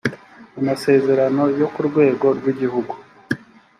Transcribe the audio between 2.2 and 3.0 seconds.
rw’igihugu